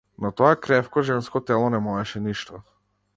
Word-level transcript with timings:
Но 0.21 0.27
тоа 0.37 0.53
кревко 0.63 0.99
женско 1.09 1.41
тело 1.51 1.69
не 1.75 1.83
можеше 1.91 2.23
ништо. 2.29 2.63